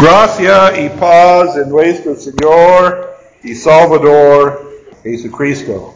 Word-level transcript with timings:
Gracia 0.00 0.80
y 0.80 0.88
paz 0.88 1.58
en 1.58 1.68
nuestro 1.68 2.16
Señor 2.16 3.18
y 3.42 3.54
Salvador 3.54 4.72
Jesucristo. 5.02 5.94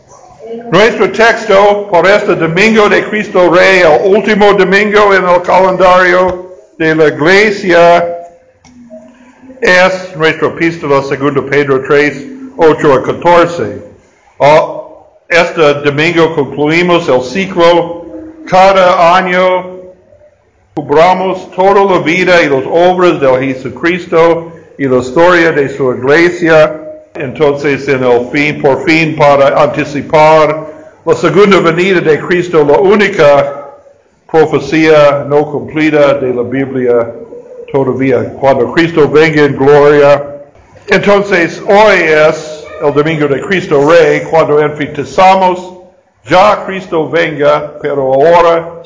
Nuestro 0.70 1.10
texto 1.10 1.88
por 1.90 2.06
este 2.06 2.34
domingo 2.34 2.86
de 2.90 3.02
Cristo 3.08 3.50
Rey, 3.50 3.80
el 3.80 4.14
último 4.14 4.52
domingo 4.52 5.14
en 5.14 5.26
el 5.26 5.40
calendario 5.40 6.50
de 6.76 6.94
la 6.94 7.08
iglesia, 7.08 8.18
es 9.62 10.14
nuestra 10.16 10.48
epístola 10.48 11.02
segundo 11.02 11.46
Pedro 11.46 11.82
3, 11.88 12.26
8 12.58 12.92
a 12.92 13.02
14. 13.02 13.82
Oh, 14.36 15.18
este 15.30 15.74
domingo 15.82 16.34
concluimos 16.34 17.08
el 17.08 17.22
ciclo. 17.22 18.04
Cada 18.46 19.16
año 19.16 19.73
cubramos 20.74 21.52
toda 21.52 21.84
la 21.84 22.00
vida 22.00 22.42
y 22.42 22.48
las 22.48 22.64
obras 22.66 23.20
de 23.20 23.54
Jesucristo 23.54 24.52
y 24.76 24.86
la 24.86 24.98
historia 24.98 25.52
de 25.52 25.68
su 25.68 25.92
iglesia. 25.92 26.80
Entonces, 27.14 27.86
en 27.86 28.02
el 28.02 28.28
fin, 28.32 28.60
por 28.60 28.84
fin, 28.84 29.14
para 29.14 29.62
anticipar 29.62 30.66
la 31.04 31.14
segunda 31.14 31.60
venida 31.60 32.00
de 32.00 32.18
Cristo, 32.18 32.64
la 32.64 32.78
única 32.78 33.66
profecía 34.28 35.24
no 35.28 35.48
cumplida 35.48 36.14
de 36.14 36.34
la 36.34 36.42
Biblia 36.42 37.12
todavía, 37.72 38.32
cuando 38.40 38.72
Cristo 38.72 39.08
venga 39.08 39.42
en 39.44 39.56
gloria. 39.56 40.24
Entonces, 40.88 41.62
hoy 41.68 41.98
es 41.98 42.66
el 42.82 42.92
domingo 42.92 43.28
de 43.28 43.40
Cristo 43.42 43.88
Rey, 43.88 44.22
cuando 44.28 44.60
enfatizamos, 44.60 45.72
ya 46.28 46.64
Cristo 46.66 47.08
venga, 47.08 47.74
pero 47.80 48.12
ahora 48.14 48.82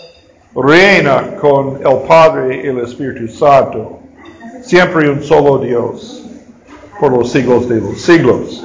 reina 0.54 1.36
con 1.40 1.80
el 1.84 1.98
Padre 2.06 2.62
y 2.64 2.66
el 2.68 2.78
Espíritu 2.78 3.28
Santo, 3.28 4.00
siempre 4.62 5.08
un 5.10 5.22
solo 5.22 5.58
Dios, 5.58 6.24
por 6.98 7.12
los 7.12 7.30
siglos 7.30 7.68
de 7.68 7.80
los 7.80 8.00
siglos. 8.00 8.64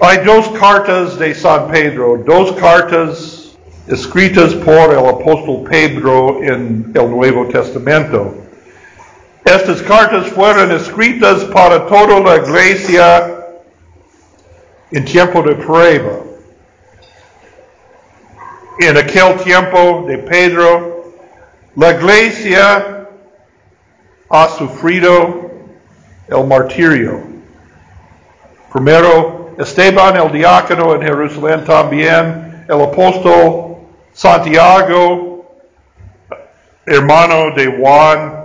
Hay 0.00 0.18
dos 0.24 0.48
cartas 0.58 1.18
de 1.18 1.34
San 1.34 1.68
Pedro, 1.68 2.20
dos 2.26 2.52
cartas 2.52 3.56
escritas 3.86 4.54
por 4.54 4.90
el 4.92 4.98
apóstol 4.98 5.64
Pedro 5.68 6.42
en 6.42 6.92
el 6.94 7.10
Nuevo 7.10 7.46
Testamento. 7.46 8.34
Estas 9.44 9.82
cartas 9.82 10.26
fueron 10.28 10.72
escritas 10.72 11.44
para 11.44 11.86
toda 11.86 12.20
la 12.20 12.36
iglesia 12.36 13.32
en 14.90 15.04
tiempo 15.04 15.42
de 15.42 15.54
prueba 15.54 16.31
en 18.78 18.96
aquel 18.96 19.36
tiempo 19.36 20.04
de 20.06 20.18
Pedro, 20.18 21.12
la 21.76 21.90
iglesia 21.90 23.06
ha 24.28 24.48
sufrido 24.48 25.50
el 26.28 26.46
martirio. 26.46 27.20
Primero, 28.72 29.50
Esteban 29.58 30.16
el 30.16 30.32
diácono 30.32 30.94
en 30.94 31.02
Jerusalén 31.02 31.64
también, 31.64 32.64
el 32.68 32.80
apóstol 32.80 33.76
Santiago, 34.12 35.44
hermano 36.86 37.54
de 37.54 37.66
Juan, 37.66 38.42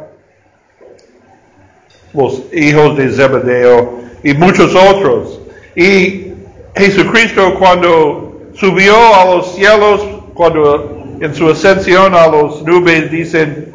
los 2.13 2.43
hijos 2.53 2.97
de 2.97 3.09
Zebedeo 3.09 3.99
y 4.23 4.33
muchos 4.33 4.75
otros. 4.75 5.39
Y 5.75 6.33
Jesucristo 6.75 7.55
cuando 7.57 8.51
subió 8.53 9.15
a 9.15 9.25
los 9.25 9.53
cielos 9.53 10.16
cuando 10.37 11.17
en 11.19 11.33
su 11.33 11.49
ascensión 11.49 12.13
a 12.13 12.27
los 12.27 12.63
nubes 12.63 13.09
dicen, 13.09 13.73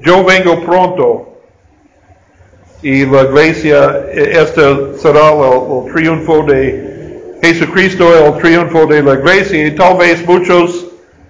yo 0.00 0.24
vengo 0.24 0.60
pronto. 0.64 1.30
Y 2.82 3.06
la 3.06 3.22
iglesia, 3.22 4.04
este 4.12 4.98
será 4.98 5.30
el, 5.30 5.92
triunfo 5.94 6.42
de 6.42 7.38
Jesucristo, 7.40 8.26
el 8.26 8.42
triunfo 8.42 8.86
de 8.86 9.02
la 9.02 9.14
iglesia. 9.14 9.68
Y 9.68 9.70
tal 9.70 9.96
vez 9.96 10.26
muchos 10.26 10.88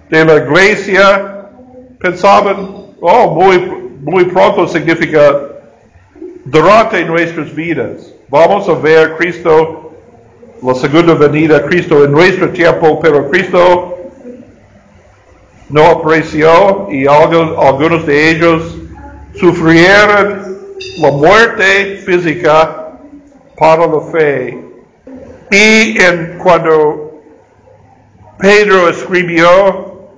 de 0.09 0.25
la 0.25 0.37
iglesia 0.37 1.47
pensaban, 1.99 2.87
oh, 2.99 3.31
muy, 3.31 3.59
muy 4.01 4.25
pronto 4.25 4.67
significa 4.67 5.41
durante 6.43 7.05
nuestras 7.05 7.53
vidas. 7.53 8.13
Vamos 8.29 8.67
a 8.67 8.73
ver 8.73 9.15
Cristo, 9.17 9.93
la 10.61 10.73
segunda 10.73 11.13
venida, 11.13 11.63
Cristo 11.65 12.03
en 12.03 12.11
nuestro 12.11 12.49
tiempo, 12.49 12.99
pero 12.99 13.29
Cristo 13.29 13.94
no 15.69 15.85
apreció 15.85 16.87
y 16.91 17.07
algunos 17.07 18.05
de 18.05 18.29
ellos 18.31 18.77
sufrieron 19.39 20.57
la 20.99 21.11
muerte 21.11 21.97
física 22.05 22.97
para 23.57 23.87
la 23.87 24.01
fe. 24.11 24.57
Y 25.51 26.01
en, 26.01 26.37
cuando 26.41 27.21
Pedro 28.39 28.89
escribió 28.89 30.09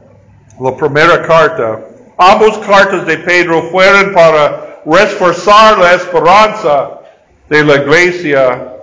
la 0.59 0.75
primera 0.75 1.21
carta, 1.21 1.79
ambas 2.17 2.57
cartas 2.59 3.05
de 3.05 3.17
Pedro 3.17 3.63
fueron 3.71 4.13
para 4.13 4.81
reforzar 4.85 5.77
la 5.77 5.93
esperanza 5.93 7.01
de 7.49 7.63
la 7.63 7.75
iglesia 7.75 8.73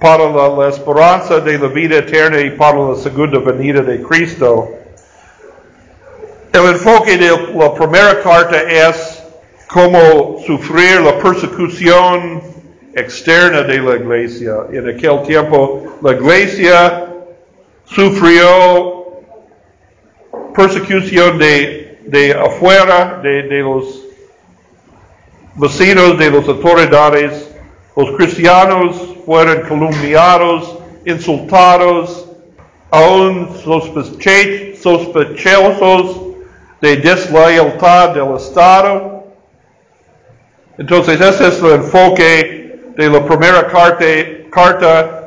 para 0.00 0.28
la 0.28 0.68
esperanza 0.68 1.40
de 1.40 1.58
la 1.58 1.68
vida 1.68 1.98
eterna 1.98 2.40
y 2.40 2.50
para 2.50 2.90
la 2.90 2.96
segunda 2.96 3.38
venida 3.38 3.80
de 3.80 4.02
Cristo. 4.02 4.68
El 6.52 6.66
enfoque 6.66 7.16
de 7.16 7.30
la 7.54 7.74
primera 7.74 8.22
carta 8.22 8.60
es 8.62 9.22
cómo 9.68 10.38
sufrir 10.46 11.00
la 11.00 11.18
persecución 11.18 12.40
externa 12.94 13.62
de 13.62 13.78
la 13.78 13.96
iglesia. 13.96 14.66
En 14.72 14.88
aquel 14.88 15.22
tiempo 15.22 15.98
la 16.02 16.12
iglesia 16.12 17.06
sufrió 17.84 19.06
persecución 20.54 21.38
de, 21.38 21.98
de 22.06 22.32
afuera, 22.32 23.20
de, 23.22 23.42
de 23.42 23.60
los 23.60 24.04
vecinos, 25.56 26.18
de 26.18 26.30
las 26.30 26.48
autoridades. 26.48 27.50
Los 27.94 28.16
cristianos 28.16 28.96
fueron 29.26 29.60
calumniados, 29.62 30.78
insultados, 31.04 32.30
aún 32.90 33.50
sospechosos 33.62 36.25
de 36.80 36.96
deslealtad 36.96 38.10
del 38.10 38.36
Estado. 38.36 39.24
Entonces, 40.78 41.20
ese 41.20 41.48
es 41.48 41.62
el 41.62 41.72
enfoque 41.72 42.92
de 42.96 43.10
la 43.10 43.24
primera 43.24 43.66
carta, 43.66 45.22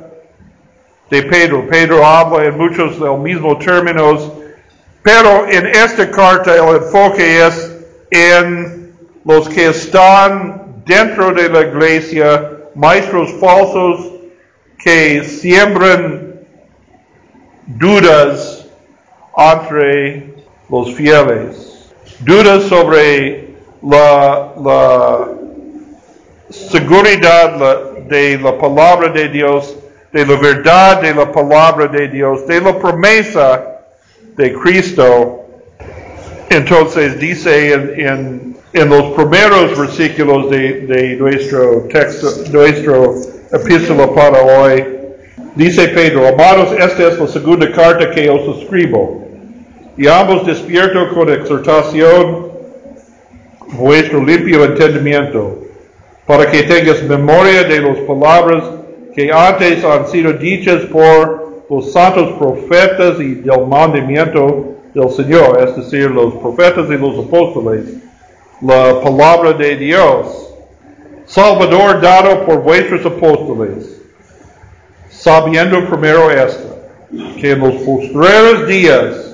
de 1.09 1.23
Pedro. 1.23 1.67
Pedro 1.67 2.05
habla 2.05 2.45
en 2.45 2.57
muchos 2.57 2.99
de 2.99 3.05
los 3.05 3.19
mismos 3.19 3.59
términos, 3.65 4.31
pero 5.01 5.47
en 5.49 5.65
esta 5.67 6.09
carta 6.11 6.53
el 6.55 6.83
enfoque 6.83 7.47
es 7.47 7.75
en 8.11 8.93
los 9.25 9.49
que 9.49 9.67
están 9.67 10.83
dentro 10.85 11.31
de 11.31 11.49
la 11.49 11.61
iglesia, 11.61 12.51
maestros 12.75 13.31
falsos 13.39 14.11
que 14.77 15.23
siembran 15.23 16.39
dudas 17.66 18.66
entre 19.37 20.38
los 20.69 20.94
fieles. 20.94 21.90
Dudas 22.19 22.63
sobre 22.63 23.47
la, 23.81 25.28
seguridad 26.50 27.80
de 28.07 28.38
la 28.40 28.57
palabra 28.57 29.09
de 29.09 29.29
Dios, 29.29 29.75
de 30.12 30.25
la 30.25 30.35
verdad 30.35 31.02
de 31.02 31.13
la 31.13 31.31
palabra 31.31 31.88
de 31.88 32.08
Dios, 32.08 32.47
de 32.47 32.62
la 32.62 32.78
promesa 32.78 33.81
de 34.35 34.53
Cristo. 34.53 35.46
Entonces 36.50 37.19
dice 37.19 37.74
en, 37.74 38.56
los 38.74 39.12
primeros 39.13 39.78
versículos 39.78 40.49
de, 40.49 41.16
nuestro 41.20 41.88
texto, 41.91 42.28
nuestro 42.52 43.16
epístola 43.52 44.14
para 44.14 44.41
hoy, 44.41 44.84
dice 45.55 45.88
Pedro, 45.90 46.28
amados, 46.28 46.72
esta 46.73 47.08
es 47.08 47.20
la 47.20 47.28
segunda 47.28 47.72
carta 47.72 48.09
que 48.11 48.29
os 48.29 48.61
escribo 48.61 49.28
y 49.99 50.07
ambos 50.07 50.46
despierto 50.46 51.13
con 51.13 51.29
exhortación 51.29 52.47
vuestro 53.73 54.23
limpio 54.23 54.63
entendimiento, 54.63 55.59
para 56.25 56.49
que 56.49 56.63
tengas 56.63 57.03
memoria 57.03 57.66
de 57.66 57.81
las 57.81 57.97
palabras 57.99 58.63
que 59.13 59.29
antes 59.29 59.84
han 59.84 60.07
sido 60.07 60.31
dichas 60.31 60.84
por 60.84 61.66
los 61.69 61.91
santos 61.91 62.31
profetas 62.40 63.19
y 63.19 63.35
del 63.35 63.67
mandamiento 63.67 64.78
del 64.93 65.09
Señor, 65.09 65.59
es 65.67 65.75
decir, 65.75 66.09
los 66.09 66.34
profetas 66.35 66.90
y 66.90 66.97
los 66.97 67.25
apóstoles, 67.25 67.95
la 68.61 69.02
palabra 69.02 69.52
de 69.52 69.75
Dios, 69.75 70.53
Salvador 71.25 71.99
dado 71.99 72.45
por 72.45 72.63
vuestros 72.63 73.05
apóstoles, 73.05 74.02
sabiendo 75.09 75.85
primero 75.90 76.31
esto, 76.31 76.79
que 77.41 77.52
en 77.52 77.59
los 77.59 77.73
postreros 77.81 78.66
días 78.66 79.28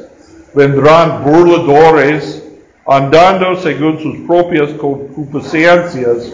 vendrán 0.56 1.24
burladores 1.24 2.42
andando 2.88 3.56
según 3.58 4.00
sus 4.00 4.18
propias 4.28 4.70
concupiscencias, 4.72 6.34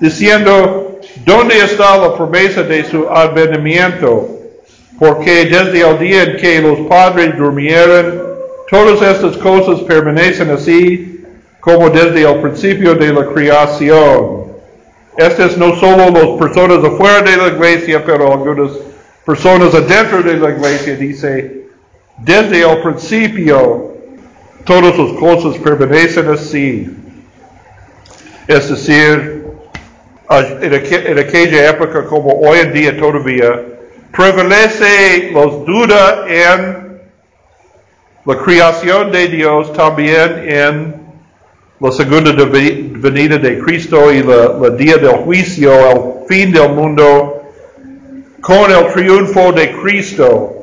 diciendo, 0.00 1.00
¿dónde 1.24 1.58
está 1.58 1.96
la 1.96 2.14
promesa 2.14 2.62
de 2.62 2.84
su 2.84 3.08
advenimiento? 3.08 4.28
Porque 4.98 5.46
desde 5.46 5.88
el 5.88 5.98
día 5.98 6.22
en 6.24 6.36
que 6.36 6.60
los 6.60 6.80
padres 6.88 7.36
durmieron, 7.36 8.22
todas 8.70 9.00
estas 9.02 9.36
cosas 9.36 9.80
permanecen 9.80 10.50
así 10.50 11.24
como 11.60 11.88
desde 11.90 12.22
el 12.22 12.40
principio 12.40 12.94
de 12.94 13.12
la 13.12 13.26
creación. 13.26 14.46
Estas 15.16 15.56
no 15.56 15.76
solo 15.76 16.10
las 16.10 16.38
personas 16.38 16.84
afuera 16.84 17.22
de 17.22 17.36
la 17.36 17.48
iglesia, 17.48 18.04
pero 18.04 18.32
algunas 18.32 18.72
personas 19.24 19.74
adentro 19.74 20.22
de 20.22 20.36
la 20.36 20.50
iglesia, 20.50 20.96
dice, 20.96 21.65
desde 22.18 22.70
el 22.70 22.78
principio 22.82 23.92
todas 24.64 24.98
las 24.98 25.12
cosas 25.12 25.58
permanecen 25.58 26.28
así. 26.28 26.90
Es 28.48 28.68
decir, 28.68 29.44
en 30.28 31.18
aquella 31.18 31.70
época 31.70 32.04
como 32.04 32.30
hoy 32.40 32.58
en 32.58 32.72
día 32.72 32.96
todavía, 32.96 33.62
prevalece 34.12 35.30
los 35.32 35.64
dudas 35.64 36.20
en 36.28 36.86
la 38.24 38.38
creación 38.38 39.12
de 39.12 39.28
Dios, 39.28 39.72
también 39.72 40.44
en 40.48 40.94
la 41.78 41.92
segunda 41.92 42.32
venida 42.32 43.38
de 43.38 43.58
Cristo 43.58 44.12
y 44.12 44.18
el 44.18 44.76
día 44.76 44.96
del 44.96 45.16
juicio, 45.18 45.72
el 45.90 46.26
fin 46.26 46.52
del 46.52 46.70
mundo, 46.70 47.42
con 48.40 48.70
el 48.70 48.92
triunfo 48.92 49.52
de 49.52 49.72
Cristo. 49.72 50.55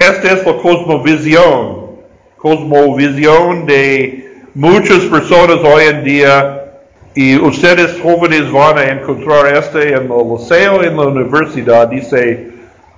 Esta 0.00 0.32
es 0.32 0.46
la 0.46 0.56
cosmovisión, 0.56 1.90
cosmovisión 2.38 3.66
de 3.66 4.32
muchas 4.54 5.00
personas 5.00 5.58
hoy 5.62 5.84
en 5.88 6.04
día 6.04 6.72
y 7.14 7.36
ustedes 7.36 8.00
jóvenes 8.00 8.50
van 8.50 8.78
a 8.78 8.84
encontrar 8.92 9.54
este 9.54 9.90
en 9.90 10.10
el 10.10 10.28
liceo, 10.32 10.82
en 10.82 10.96
la 10.96 11.02
universidad. 11.02 11.88
Dice, 11.88 12.48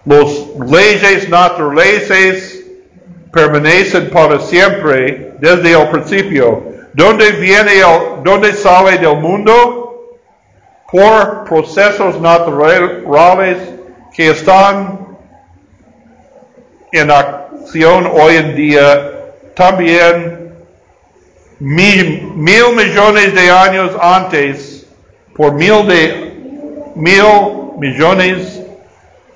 los 0.05 0.49
leyes 0.71 1.29
naturales 1.29 2.67
permanecen 3.33 4.09
para 4.11 4.39
siempre 4.39 5.33
desde 5.41 5.73
el 5.73 5.89
principio. 5.89 6.63
¿Dónde 6.95 7.33
viene 7.33 7.81
el, 7.81 8.23
dónde 8.23 8.53
sale 8.53 8.99
del 8.99 9.17
mundo? 9.17 10.09
Por 10.89 11.43
procesos 11.47 12.21
naturales 12.21 13.59
que 14.15 14.31
están 14.31 15.02
en 16.93 17.11
acción 17.11 18.07
hoy 18.07 18.37
en 18.37 18.55
día. 18.55 19.11
También 19.55 20.53
mil, 21.59 22.33
mil 22.35 22.77
millones 22.77 23.35
de 23.35 23.51
años 23.51 23.93
antes, 24.01 24.87
por 25.35 25.55
mil, 25.55 25.87
de, 25.87 26.93
mil 26.95 27.25
millones 27.79 28.63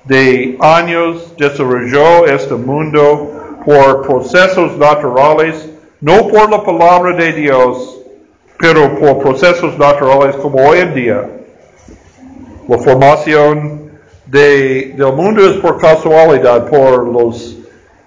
de 0.05 0.57
años 0.59 1.35
desarrolló 1.37 2.25
este 2.27 2.53
mundo 2.53 3.59
por 3.65 4.07
procesos 4.07 4.77
naturales, 4.77 5.69
no 5.99 6.27
por 6.27 6.49
la 6.49 6.63
palabra 6.63 7.15
de 7.15 7.33
Dios, 7.33 7.99
pero 8.59 8.97
por 8.99 9.19
procesos 9.19 9.77
naturales 9.77 10.35
como 10.37 10.59
hoy 10.65 10.79
en 10.79 10.93
día. 10.93 11.29
La 12.67 12.77
formación 12.77 13.86
de, 14.27 14.93
del 14.95 15.13
mundo 15.13 15.47
es 15.49 15.57
por 15.57 15.79
casualidad, 15.79 16.67
por 16.67 17.07
los, 17.07 17.57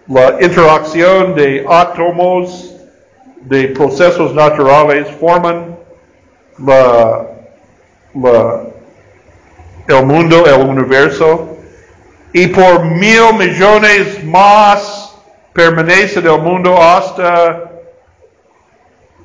la 0.07 0.37
interacción 0.41 1.35
de 1.35 1.65
átomos, 1.69 2.75
de 3.43 3.69
procesos 3.69 4.35
naturales 4.35 5.09
forman 5.19 5.77
la, 6.59 7.27
el 9.89 10.07
mundo, 10.07 10.45
el 10.47 10.69
universo, 10.69 11.57
y 12.33 12.47
por 12.49 12.85
mil 12.85 13.35
millones 13.39 14.23
más 14.25 15.17
permanece 15.53 16.21
el 16.21 16.41
mundo 16.41 16.81
hasta 16.81 17.71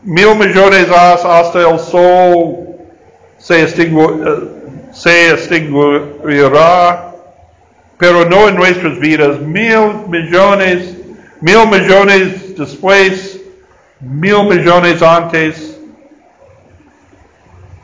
mil 0.02 0.36
millones 0.36 0.88
hasta 0.90 1.70
el 1.70 1.80
sol 1.80 2.66
se, 3.38 3.64
extingu, 3.64 4.55
se 4.96 5.30
extinguirá, 5.32 7.12
pero 7.98 8.26
no 8.26 8.48
en 8.48 8.56
nuestras 8.56 8.98
vidas. 9.00 9.40
Mil 9.42 10.08
millones, 10.08 10.96
mil 11.42 11.68
millones 11.68 12.58
después 12.58 13.42
mil 14.00 14.44
millones 14.46 15.02
antes. 15.02 15.78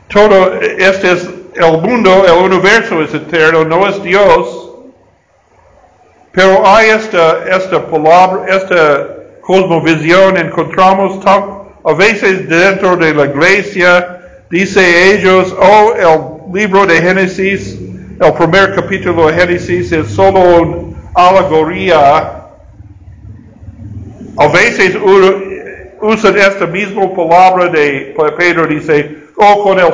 Todo 0.08 0.52
este 0.60 1.12
es 1.12 1.28
el 1.54 1.78
mundo, 1.78 2.24
el 2.26 2.52
universo 2.52 3.02
es 3.02 3.14
eterno, 3.14 3.64
no 3.64 3.88
es 3.88 4.02
Dios. 4.02 4.70
Pero 6.32 6.66
hay 6.66 6.90
esta, 6.90 7.44
esta 7.46 7.86
palabra, 7.86 8.44
esta 8.48 9.06
cosmovisión, 9.42 10.36
encontramos 10.36 11.24
a 11.26 11.92
veces 11.94 12.48
dentro 12.48 12.96
de 12.96 13.14
la 13.14 13.26
iglesia, 13.26 14.18
dice 14.50 15.14
ellos, 15.14 15.54
oh, 15.58 15.94
el 15.94 16.41
libro 16.52 16.84
de 16.84 17.00
Génesis, 17.00 17.78
el 18.20 18.32
primer 18.34 18.74
capítulo 18.74 19.28
de 19.28 19.34
Génesis 19.34 19.90
es 19.90 20.08
solo 20.08 20.40
una 20.40 20.96
alegoría. 21.14 22.42
A 24.36 24.48
veces 24.48 24.96
usan 26.00 26.36
esta 26.36 26.66
misma 26.66 27.10
palabra 27.14 27.68
de 27.68 28.14
Pedro, 28.36 28.66
dice, 28.66 29.16
oh, 29.36 29.62
con 29.62 29.78
el 29.78 29.92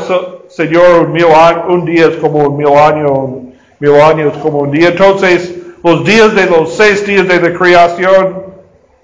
Señor 0.49 1.09
mil 1.11 1.27
un 1.69 1.85
día 1.85 2.07
es 2.07 2.17
como 2.17 2.41
un 2.41 2.57
mil 2.57 2.77
años, 2.77 3.53
mil 3.79 4.01
años 4.01 4.37
como 4.39 4.61
un 4.61 4.73
día. 4.73 4.89
Entonces, 4.89 5.55
los 5.85 6.05
días 6.05 6.35
de 6.35 6.47
los 6.47 6.77
seis 6.77 7.07
días 7.07 7.29
de 7.29 7.41
la 7.41 7.57
creación 7.57 8.43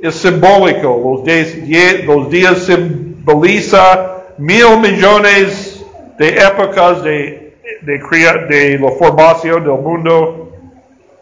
es 0.01 0.17
simbólico. 0.17 1.23
Los 1.23 1.25
días, 1.25 2.05
los 2.05 2.31
días 2.31 2.59
simboliza 2.65 4.25
mil 4.39 4.81
millones 4.81 5.85
de 6.19 6.29
épocas 6.29 7.03
de, 7.03 7.44
de, 7.83 7.99
de 8.49 8.79
la 8.79 8.91
formación 8.93 9.65
del 9.65 9.81
mundo, 9.81 10.53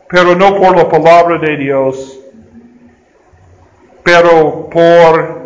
pero 0.08 0.34
no 0.34 0.56
por 0.56 0.76
la 0.76 0.88
palabra 0.88 1.38
de 1.38 1.56
Dios, 1.56 2.18
pero 4.02 4.68
por 4.68 5.42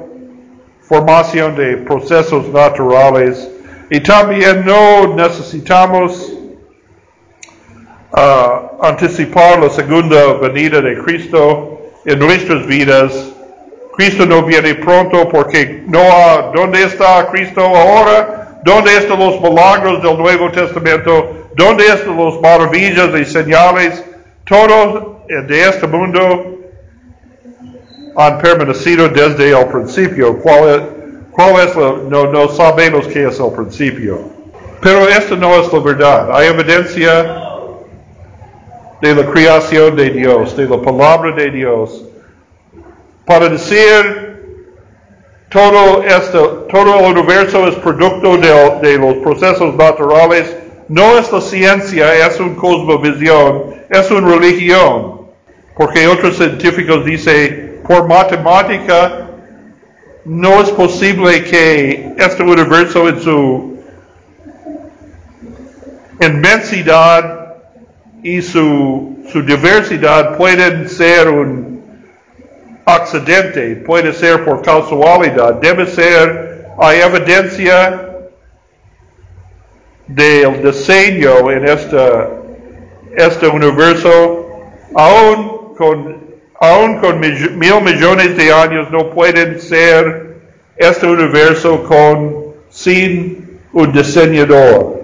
formación 0.81 1.57
de 1.57 1.77
procesos 1.79 2.49
naturales 2.49 3.51
y 3.91 4.01
también 4.01 4.65
no 4.65 5.15
necesitamos 5.15 6.33
uh, 8.13 8.85
anticipar 8.85 9.61
la 9.61 9.71
segunda 9.71 10.35
venida 10.35 10.81
de 10.81 10.99
Cristo 10.99 11.81
en 12.05 12.19
nuestras 12.19 12.67
vidas. 12.67 13.33
Cristo 13.97 14.27
no 14.27 14.43
viene 14.43 14.75
pronto 14.75 15.29
porque 15.29 15.85
no 15.87 16.01
¿dónde 16.55 16.83
está 16.85 17.29
Cristo 17.31 17.61
ahora? 17.61 18.46
¿Dónde 18.67 18.97
están 18.97 19.21
los 19.21 19.41
milagros 19.41 20.03
del 20.03 20.19
Nuevo 20.19 20.51
Testamento? 20.51 21.47
¿Dónde 21.55 21.87
están 21.87 22.19
las 22.19 22.41
maravillas 22.41 23.11
y 23.17 23.25
señales? 23.25 24.05
Todo 24.45 25.25
de 25.29 25.69
este 25.69 25.87
mundo 25.87 26.59
han 28.17 28.39
permanecido 28.39 29.09
desde 29.09 29.57
el 29.57 29.67
principio. 29.69 30.37
¿Cuál 30.39 30.69
es, 30.69 30.83
cuál 31.31 31.55
lo, 31.77 31.99
no, 32.11 32.33
no 32.33 32.49
sabemos 32.49 33.07
qué 33.07 33.29
es 33.29 33.39
el 33.39 33.53
principio. 33.53 34.31
Pero 34.81 35.09
esto 35.11 35.37
no 35.37 35.55
es 35.61 35.73
la 35.73 35.79
verdad. 35.79 36.37
Hay 36.37 36.49
evidencia 36.49 37.41
de 39.01 39.15
la 39.15 39.31
creación 39.31 39.95
de 39.95 40.11
Dios, 40.11 40.57
de 40.57 40.69
la 40.69 40.83
palabra 40.83 41.31
de 41.37 41.53
Dios. 41.53 42.05
Para 43.25 43.49
decir 43.49 44.26
todo, 45.49 46.03
esto, 46.03 46.67
todo 46.71 46.99
el 46.99 47.17
universo 47.17 47.69
es 47.69 47.77
producto 47.77 48.37
de, 48.37 48.99
los 48.99 49.15
procesos 49.17 49.75
naturales, 49.75 50.57
no 50.89 51.19
es 51.19 51.33
la 51.33 51.41
ciencia, 51.41 52.27
es 52.27 52.41
una 52.41 52.57
cosmovisión, 52.57 53.75
es 53.89 54.11
una 54.11 54.37
religión. 54.37 55.27
Porque 55.77 56.09
otros 56.09 56.37
científicos 56.37 57.05
dicen, 57.05 57.81
por 57.87 58.09
matemática 58.09 59.29
no 60.25 60.61
es 60.61 60.71
posible 60.71 61.45
que 61.45 62.15
este 62.19 62.43
universo 62.43 63.09
en 63.09 63.21
su 63.21 63.79
inmensidad 66.21 67.57
y 68.23 68.43
su, 68.43 69.19
su 69.31 69.43
diversidad 69.43 70.37
pueden 70.37 70.89
ser 70.89 71.29
un 71.29 71.76
accidente, 72.87 73.77
puede 73.85 74.13
ser 74.13 74.45
por 74.45 74.63
casualidad, 74.63 75.55
debe 75.55 75.87
ser, 75.87 76.67
hay 76.79 77.01
evidencia 77.01 78.01
del 80.07 80.63
diseño 80.63 81.51
en 81.51 81.69
esta, 81.69 82.29
este 83.17 83.49
universo, 83.49 84.47
aún 84.95 85.75
con 85.77 86.27
aún 86.59 86.99
con 87.01 87.21
mil 87.21 87.83
millones 87.83 88.37
de 88.37 88.53
años 88.53 88.91
no 88.91 89.11
pueden 89.11 89.61
ser 89.61 90.37
este 90.77 91.07
universo 91.07 91.85
con 91.85 92.55
sin 92.71 93.61
un 93.73 93.93
diseñador. 93.93 95.03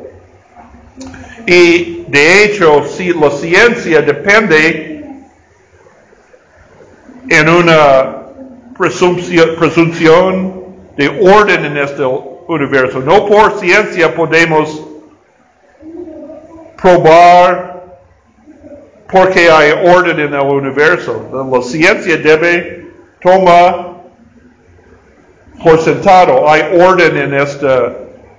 Y 1.46 2.04
de 2.08 2.44
hecho, 2.44 2.84
si 2.86 3.12
la 3.12 3.30
ciencia 3.30 4.00
depende 4.02 4.91
en 7.29 7.49
una 7.49 8.17
presunción, 8.79 10.62
de 10.97 11.09
orden 11.09 11.64
en 11.64 11.79
este 11.79 12.05
universo, 12.05 13.00
no 13.00 13.25
por 13.26 13.59
ciencia 13.59 14.14
podemos 14.14 14.87
probar 16.81 17.73
porque 19.11 19.50
hay 19.50 19.73
orden 19.73 20.21
en 20.21 20.35
el 20.35 20.41
universo. 20.41 21.31
La 21.33 21.62
ciencia 21.62 22.17
debe 22.17 22.88
tomar 23.21 23.93
por 25.62 25.79
sentado, 25.79 26.49
hay 26.50 26.79
orden 26.79 27.17
en 27.17 27.35
este 27.35 27.69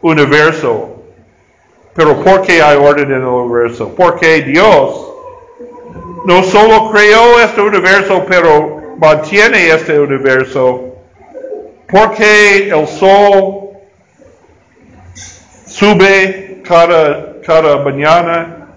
universo. 0.02 0.90
Pero 1.94 2.24
¿por 2.24 2.42
qué 2.42 2.62
hay 2.62 2.75
orden 2.75 3.12
en 3.12 3.22
el 3.22 3.28
universo? 3.28 3.94
Porque 3.96 4.42
Dios 4.42 5.02
no 6.25 6.44
solo 6.44 6.92
creó 6.92 7.39
este 7.39 7.62
universo, 7.62 8.25
pero 8.27 8.96
mantiene 8.98 9.70
este 9.70 10.00
universo. 10.00 10.96
Porque 11.89 12.70
el 12.70 12.88
sol 12.88 13.70
sube 15.65 16.62
cada, 16.63 17.42
cada 17.46 17.77
mañana 17.84 18.68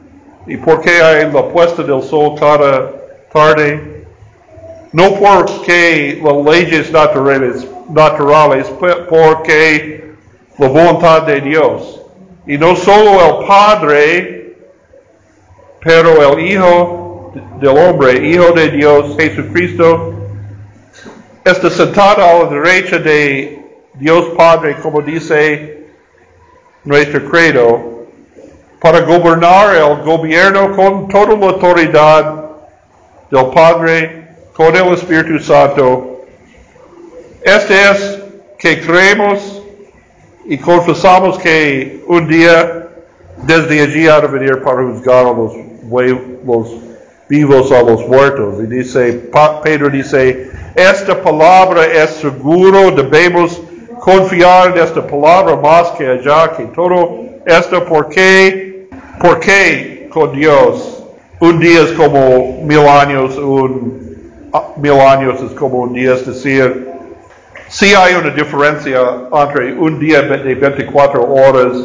y 0.47 0.57
porque 0.57 0.91
hay 1.01 1.31
la 1.31 1.49
puesta 1.49 1.83
del 1.83 2.03
sol 2.03 2.35
cada 2.39 2.91
tarde. 3.33 4.05
No 4.93 5.15
porque 5.15 6.21
las 6.23 6.45
leyes 6.45 6.91
naturales, 6.91 7.67
naturales, 7.89 8.67
porque 9.09 10.05
la 10.59 10.69
voluntad 10.69 11.23
de 11.23 11.41
Dios. 11.41 12.03
Y 12.47 12.57
no 12.59 12.75
solo 12.77 13.41
el 13.41 13.47
Padre, 13.47 14.55
pero 15.81 16.33
el 16.33 16.41
Hijo 16.41 17.06
del 17.61 17.77
hombre, 17.77 18.29
Hijo 18.29 18.53
de 18.53 18.71
Dios, 18.71 19.17
Jesucristo, 19.19 20.15
está 21.45 21.71
sentado 21.71 22.23
a 22.23 22.45
la 22.45 22.51
derecha 22.51 22.99
de 22.99 23.61
Dios 23.95 24.27
Padre, 24.37 24.77
como 24.83 25.01
dice 25.01 25.87
nuestro 26.85 27.25
credo, 27.31 28.07
para 28.81 29.01
gobernar 29.01 29.75
el 29.77 30.05
gobierno 30.05 30.75
con 30.77 31.09
toda 31.09 31.37
la 31.37 31.47
autoridad 31.47 32.45
del 33.31 33.47
Padre, 33.55 34.29
con 34.55 34.75
el 34.75 34.93
Espíritu 34.95 35.39
Santo. 35.39 36.25
Este 37.43 37.91
es 37.91 38.19
que 38.59 38.81
creemos 38.81 39.63
y 40.45 40.59
confesamos 40.59 41.39
que 41.39 42.03
un 42.07 42.29
día 42.29 42.89
desde 43.39 43.83
allí 43.83 44.09
ha 44.09 44.21
de 44.21 44.29
venir 44.29 44.63
para 44.63 44.83
juzgar 44.83 45.27
a 45.27 45.33
los, 45.33 45.53
vivos 47.29 47.73
a 47.73 47.83
los 47.83 48.07
muertos. 48.07 48.57
Y 48.63 48.67
dice, 48.67 49.31
Pedro 49.63 49.91
dice, 49.91 50.51
esta 50.75 51.21
palabra 51.21 51.85
es 51.85 52.11
seguro, 52.11 52.91
debemos 52.91 53.61
confiar 54.01 54.77
en 54.77 54.83
esta 54.83 55.07
palabra 55.07 55.57
más 55.57 55.91
que 55.93 56.07
allá, 56.07 56.53
que 56.57 56.65
todo 56.67 57.25
esto, 57.45 57.85
¿por 57.85 58.09
qué? 58.09 58.89
Porque 59.21 60.09
con 60.11 60.33
Dios 60.33 61.05
un 61.41 61.59
día 61.59 61.83
es 61.83 61.93
como 61.93 62.63
mil 62.63 62.87
años, 62.87 63.37
un 63.37 64.07
mil 64.77 65.01
años 65.01 65.43
es 65.43 65.53
como 65.53 65.81
un 65.81 65.93
día, 65.93 66.15
es 66.15 66.27
decir, 66.27 66.87
Sí 67.69 67.95
hay 67.95 68.15
una 68.15 68.31
diferencia 68.31 69.01
entre 69.33 69.75
un 69.75 69.99
día 69.99 70.23
de 70.23 70.55
24 70.55 71.21
horas 71.23 71.77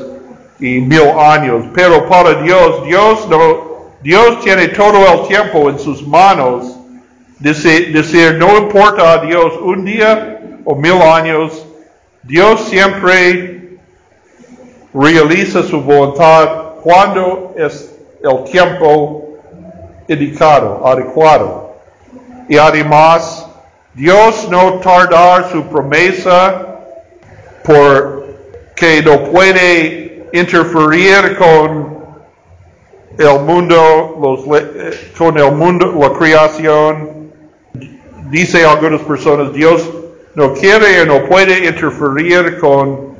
y 0.59 0.79
mil 0.79 1.09
años, 1.19 1.65
pero 1.73 2.07
para 2.07 2.35
Dios, 2.43 2.85
Dios 2.85 3.27
no, 3.27 3.70
Dios 4.01 4.41
tiene 4.41 4.69
todo 4.69 5.05
el 5.13 5.27
tiempo 5.27 5.69
en 5.69 5.79
sus 5.79 6.05
manos. 6.05 6.77
Decir, 7.39 7.91
decir, 7.91 8.35
no 8.35 8.57
importa 8.57 9.13
a 9.13 9.17
Dios 9.19 9.53
un 9.61 9.83
día 9.83 10.39
o 10.63 10.75
mil 10.75 11.01
años, 11.01 11.65
Dios 12.23 12.61
siempre 12.65 13.77
realiza 14.93 15.63
su 15.63 15.81
voluntad 15.81 16.75
cuando 16.83 17.55
es 17.57 17.95
el 18.23 18.43
tiempo 18.43 19.39
indicado, 20.07 20.85
adecuado. 20.85 21.75
Y 22.47 22.57
además, 22.57 23.47
Dios 23.93 24.47
no 24.49 24.79
tardar 24.79 25.49
su 25.51 25.63
promesa 25.65 26.79
porque 27.63 29.01
no 29.03 29.23
puede 29.31 30.27
interferir 30.33 31.37
con 31.37 31.90
el 33.21 33.41
mundo, 33.41 34.17
los, 34.21 34.61
eh, 34.61 35.11
con 35.17 35.37
el 35.37 35.51
mundo, 35.51 35.95
la 35.99 36.11
creación. 36.13 37.31
Dice 38.29 38.63
algunas 38.65 39.01
personas, 39.01 39.53
Dios 39.53 39.89
no 40.35 40.53
quiere 40.53 41.03
y 41.03 41.07
no 41.07 41.25
puede 41.25 41.65
interferir 41.65 42.57
con 42.59 43.11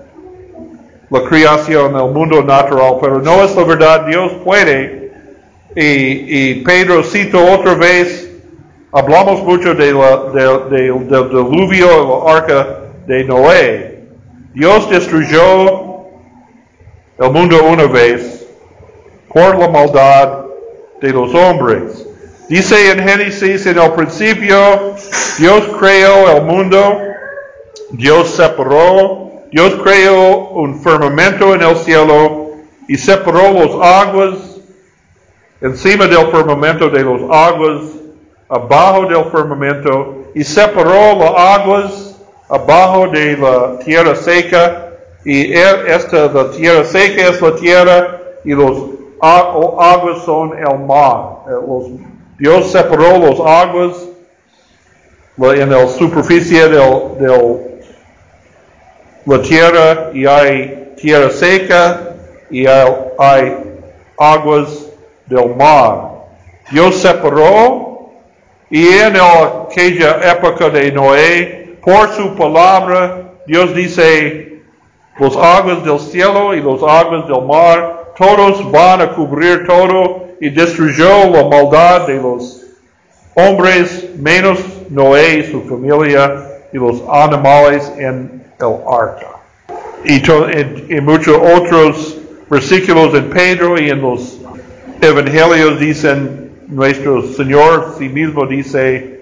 la 1.09 1.23
creación, 1.23 1.95
el 1.95 2.11
mundo 2.11 2.41
natural, 2.41 2.97
pero 3.01 3.19
no 3.19 3.43
es 3.43 3.55
la 3.55 3.63
verdad, 3.63 4.05
Dios 4.05 4.31
puede. 4.45 5.11
Y, 5.75 5.81
y 6.51 6.55
Pedro 6.63 7.03
cita 7.03 7.37
otra 7.37 7.75
vez 7.75 8.31
Hablamos 8.93 9.41
mucho 9.43 9.73
de 9.73 9.85
del 9.85 11.29
diluvio 11.29 12.25
la 12.25 12.33
arca 12.33 12.79
de 13.07 13.23
Noé. 13.23 14.03
Dios 14.53 14.89
destruyó 14.89 16.07
el 17.17 17.31
mundo 17.31 17.63
una 17.63 17.85
vez 17.85 18.40
por 19.33 19.57
la 19.57 19.67
maldad 19.67 20.45
de 21.01 21.09
los 21.09 21.33
hombres. 21.33 22.07
Dice 22.49 22.91
en 22.91 22.99
Génesis, 23.07 23.65
en 23.65 23.79
el 23.79 23.91
principio, 23.93 24.95
Dios 25.37 25.63
creó 25.79 26.35
el 26.35 26.43
mundo, 26.43 26.99
Dios 27.91 28.29
separó, 28.29 29.31
Dios 29.51 29.75
creó 29.83 30.49
un 30.49 30.81
firmamento 30.81 31.55
en 31.55 31.61
el 31.61 31.75
cielo 31.77 32.51
y 32.87 32.97
separó 32.97 33.53
las 33.53 33.71
aguas 33.81 34.35
encima 35.61 36.07
del 36.07 36.27
firmamento 36.27 36.89
de 36.89 37.03
las 37.03 37.21
aguas 37.31 37.81
abajo 38.49 39.05
del 39.05 39.23
firmamento 39.31 40.25
y 40.35 40.43
separó 40.43 41.17
las 41.17 41.59
aguas 41.59 42.15
abajo 42.49 43.07
de 43.07 43.37
la 43.37 43.79
tierra 43.79 44.15
seca 44.15 44.89
y 45.23 45.53
e, 45.53 45.95
esta 45.95 46.27
la 46.27 46.51
tierra 46.51 46.83
seca 46.83 47.29
es 47.29 47.41
la 47.41 47.55
tierra 47.55 48.21
y 48.43 48.51
los 48.51 49.00
aguas 49.21 50.23
son 50.25 50.57
el 50.57 50.79
mar. 50.79 51.37
Eh, 51.47 51.97
Dios 52.39 52.71
separó 52.71 53.17
las 53.19 53.39
aguas 53.39 54.07
en 55.37 55.69
la 55.69 55.87
superficie 55.87 56.67
de 56.67 57.67
la 59.25 59.41
tierra 59.41 60.09
y 60.13 60.25
hay 60.25 60.93
tierra 60.97 61.29
seca 61.29 62.15
y 62.49 62.65
hay 62.65 63.57
aguas 64.17 64.87
del 65.27 65.55
mar. 65.55 66.11
Dios 66.71 66.95
separó 66.95 67.91
y 68.69 68.87
en 68.87 69.17
aquella 69.17 70.31
época 70.31 70.69
de 70.69 70.91
Noé, 70.93 71.77
por 71.83 72.09
su 72.13 72.33
palabra, 72.35 73.33
Dios 73.45 73.75
dice, 73.75 74.61
los 75.19 75.35
aguas 75.35 75.83
del 75.83 75.99
cielo 75.99 76.55
y 76.55 76.61
los 76.61 76.81
aguas 76.81 77.27
del 77.27 77.41
mar, 77.45 78.00
todos 78.21 78.71
van 78.71 79.01
a 79.01 79.09
cubrir 79.15 79.65
todo 79.65 80.27
y 80.39 80.49
destruyó 80.51 81.27
la 81.31 81.43
maldad 81.43 82.05
de 82.05 82.21
los 82.21 82.61
hombres, 83.33 84.09
menos 84.15 84.59
Noé 84.91 85.39
y 85.39 85.51
su 85.51 85.63
familia 85.63 86.43
y 86.71 86.77
los 86.77 87.01
animales 87.09 87.91
en 87.97 88.43
el 88.59 88.75
arca. 88.87 89.39
Y, 90.05 90.21
en 90.93 91.03
muchos 91.03 91.35
otros 91.35 92.17
versículos 92.47 93.15
en 93.15 93.29
Pedro 93.31 93.81
y 93.81 93.89
en 93.89 94.01
los 94.01 94.39
evangelios 95.01 95.79
dicen, 95.79 96.51
nuestro 96.67 97.23
Señor 97.23 97.95
sí 97.97 98.07
mismo 98.07 98.45
dice, 98.45 99.21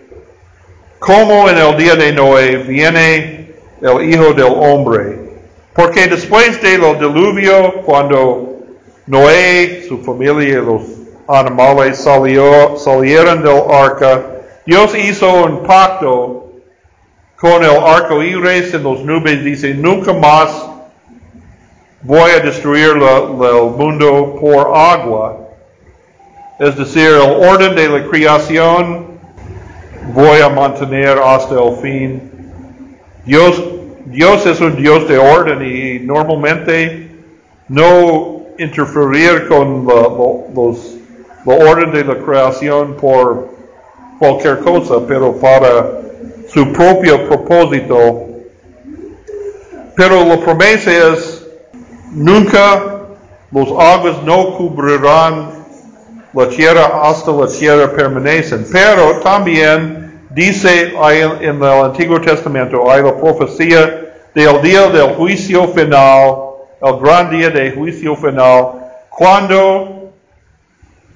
como 1.00 1.50
en 1.50 1.58
el 1.58 1.78
día 1.78 1.96
de 1.96 2.12
Noé 2.12 2.58
viene 2.58 3.52
el 3.82 4.14
Hijo 4.14 4.34
del 4.34 4.54
Hombre. 4.58 5.20
Porque 5.74 6.08
después 6.08 6.62
del 6.62 6.82
diluvio, 7.00 7.82
cuando 7.86 8.49
Noé, 9.10 9.84
su 9.90 9.98
familia 10.00 10.48
y 10.48 10.54
los 10.54 10.84
animales 11.28 11.98
salieron 11.98 13.44
del 13.44 13.62
arca, 13.70 14.24
Dios 14.66 14.96
hizo 14.96 15.46
un 15.46 15.64
pacto 15.64 16.54
con 17.36 17.64
el 17.64 17.78
arco 17.86 18.24
iris 18.24 18.74
en 18.74 18.84
las 18.86 19.00
nubes. 19.02 19.44
Dice, 19.44 19.74
nunca 19.74 20.14
más 20.14 20.66
voy 22.04 22.32
a 22.32 22.40
destruir 22.40 22.92
el 22.92 23.72
mundo 23.76 24.38
por 24.40 24.72
agua 24.74 25.50
es 26.60 26.76
decir, 26.76 27.08
el 27.08 27.22
orden 27.22 27.74
de 27.74 27.88
la 27.88 28.06
creación 28.10 29.08
voy 30.14 30.42
a 30.42 30.50
mantener 30.50 31.18
hasta 31.18 31.56
el 31.56 31.78
fin. 31.78 32.22
Dios 33.26 34.46
es 34.46 34.60
un 34.60 34.76
Dios 34.76 35.08
de 35.08 35.18
orden 35.18 35.62
y 35.62 36.00
normalmente 36.06 37.12
no 37.70 38.39
interferir 38.60 39.48
con 39.48 39.88
la, 39.88 39.94
lo- 39.94 40.46
los, 40.56 40.96
la 41.46 41.54
orden 41.72 41.92
de 41.92 42.04
la 42.04 42.18
creación 42.20 42.96
por 42.96 43.50
cualquier 44.20 44.60
cosa, 44.60 44.96
pero 45.08 45.34
para 45.34 45.92
su 46.48 46.72
propio 46.74 47.28
propósito. 47.28 48.26
Pero 49.96 50.24
la 50.26 50.38
promesa 50.40 50.92
es, 51.14 51.46
nunca 52.12 53.00
los 53.52 53.70
aguas 53.72 54.22
no 54.24 54.56
cubrirán 54.58 55.52
la 56.34 56.48
tierra 56.50 57.02
hasta 57.04 57.32
la 57.32 57.48
tierra 57.48 57.92
permanecen. 57.92 58.66
Pero 58.72 59.20
también 59.20 60.22
dice 60.30 60.94
en 61.42 61.56
el 61.56 61.64
Antiguo 61.64 62.22
Testamento, 62.22 62.90
hay 62.92 63.02
la 63.04 63.16
profecía 63.18 64.06
del 64.36 64.62
día 64.62 64.88
del 64.90 65.16
juicio 65.16 65.68
final, 65.70 66.36
el 66.82 67.00
gran 67.00 67.30
día 67.30 67.50
del 67.50 67.76
juicio 67.76 68.16
final, 68.16 68.92
cuando 69.10 70.12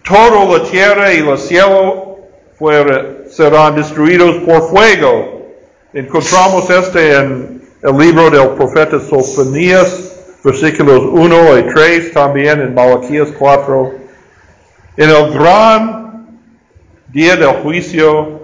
toda 0.08 0.58
la 0.58 0.63
tierra 0.70 1.13
y 1.13 1.20
el 1.20 1.38
cielo 1.38 2.17
fuera- 2.58 3.05
serán 3.29 3.75
destruidos 3.75 4.36
por 4.46 4.70
fuego. 4.70 5.41
Encontramos 5.93 6.70
este 6.70 7.15
en 7.15 7.62
el 7.82 7.98
libro 7.98 8.29
del 8.29 8.50
profeta 8.50 9.00
Sofonías, 9.00 10.39
versículos 10.43 11.01
1 11.12 11.58
y 11.60 11.63
3, 11.74 12.12
también 12.13 12.60
en 12.62 12.74
Malaquías 12.74 13.29
4. 13.38 13.91
En 14.98 15.10
el 15.10 15.32
gran 15.32 16.39
día 17.08 17.36
del 17.38 17.55
juicio, 17.62 18.41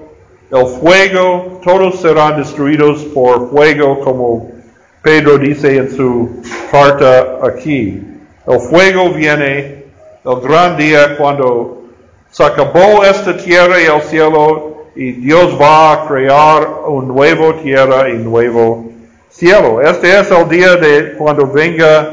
el 0.52 0.66
fuego, 0.80 1.60
todos 1.64 2.00
serán 2.02 2.38
destruidos 2.38 3.04
por 3.06 3.50
fuego, 3.52 4.00
como 4.00 4.52
Pedro 5.02 5.38
dice 5.38 5.78
en 5.78 5.96
su 5.96 6.42
carta 6.72 7.40
aquí. 7.44 8.04
El 8.46 8.60
fuego 8.60 9.12
viene, 9.12 9.86
el 10.26 10.40
gran 10.42 10.76
día 10.76 11.16
cuando 11.18 11.84
se 12.30 12.44
acabó 12.44 13.04
esta 13.04 13.36
tierra 13.38 13.82
y 13.82 13.86
el 13.86 14.02
cielo, 14.02 14.88
y 14.96 15.14
Dios 15.14 15.58
va 15.60 15.94
a 15.94 16.08
crear 16.08 16.68
un 16.88 17.08
nuevo 17.08 17.56
tierra 17.56 18.10
y 18.10 18.14
nuevo 18.14 18.92
cielo. 19.30 19.82
Este 19.82 20.20
es 20.20 20.30
el 20.32 20.50
día 20.50 20.76
de 20.76 21.14
cuando 21.14 21.48
venga 21.48 22.12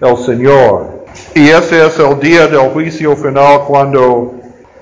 el 0.00 0.16
Señor. 0.16 1.04
Y 1.34 1.48
ese 1.48 1.86
es 1.86 1.98
el 1.98 2.18
día 2.18 2.46
del 2.48 2.70
juicio 2.70 3.14
final 3.16 3.62
cuando 3.66 4.34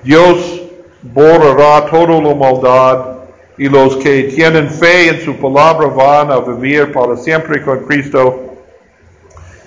Dios 0.03 0.61
borrará 1.01 1.85
toda 1.85 2.21
la 2.21 2.35
maldad 2.35 3.18
y 3.59 3.67
los 3.67 3.97
que 3.97 4.23
tienen 4.23 4.69
fe 4.69 5.09
en 5.09 5.21
su 5.21 5.35
palabra 5.35 5.87
van 5.87 6.31
a 6.31 6.39
vivir 6.39 6.93
para 6.93 7.17
siempre 7.17 7.61
con 7.61 7.79
Cristo 7.79 8.55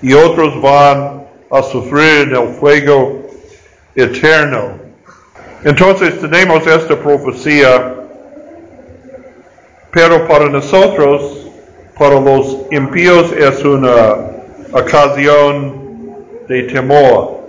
y 0.00 0.14
otros 0.14 0.60
van 0.62 1.24
a 1.50 1.62
sufrir 1.62 2.28
en 2.28 2.36
el 2.36 2.48
fuego 2.54 3.20
eterno. 3.94 4.78
Entonces 5.62 6.18
tenemos 6.18 6.66
esta 6.66 6.98
profecía, 6.98 7.94
pero 9.90 10.26
para 10.26 10.48
nosotros, 10.48 11.46
para 11.98 12.18
los 12.18 12.60
impíos 12.70 13.30
es 13.32 13.62
una 13.62 14.16
ocasión 14.72 16.16
de 16.48 16.62
temor. 16.62 17.42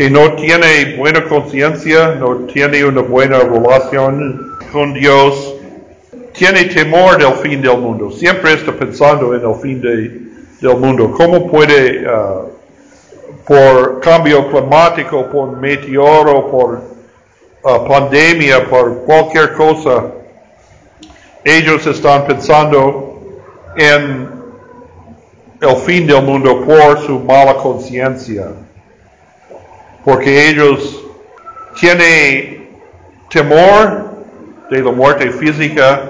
Que 0.00 0.08
no 0.08 0.32
tiene 0.32 0.96
buena 0.96 1.28
conciencia, 1.28 2.14
no 2.14 2.46
tiene 2.46 2.82
una 2.86 3.02
buena 3.02 3.40
relación 3.40 4.56
con 4.72 4.94
Dios, 4.94 5.56
tiene 6.32 6.64
temor 6.64 7.18
del 7.18 7.34
fin 7.34 7.60
del 7.60 7.76
mundo. 7.76 8.10
Siempre 8.10 8.54
está 8.54 8.72
pensando 8.72 9.34
en 9.34 9.46
el 9.46 9.54
fin 9.56 9.78
de- 9.78 10.22
del 10.66 10.78
mundo. 10.78 11.12
¿Cómo 11.14 11.46
puede, 11.50 12.06
ah, 12.08 12.44
por 13.46 14.00
cambio 14.00 14.50
climático, 14.50 15.26
por 15.26 15.58
meteoro, 15.58 16.50
por 16.50 16.80
ah, 17.62 17.84
pandemia, 17.86 18.66
por 18.70 19.04
cualquier 19.04 19.52
cosa, 19.52 20.04
ellos 21.44 21.86
están 21.86 22.24
pensando 22.24 23.20
en 23.76 24.30
el 25.60 25.76
fin 25.76 26.06
del 26.06 26.22
mundo 26.22 26.64
por 26.64 26.98
su 27.04 27.20
mala 27.20 27.52
conciencia 27.56 28.46
porque 30.04 30.48
ellos 30.48 31.04
tienen 31.78 32.68
temor 33.28 34.10
de 34.70 34.82
la 34.82 34.92
muerte 34.92 35.30
física, 35.30 36.02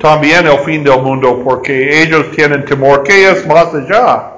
también 0.00 0.46
el 0.46 0.58
fin 0.60 0.82
del 0.82 1.00
mundo, 1.02 1.42
porque 1.44 2.02
ellos 2.02 2.30
tienen 2.34 2.64
temor. 2.64 3.02
¿Qué 3.02 3.30
es 3.30 3.46
más 3.46 3.74
allá? 3.74 4.32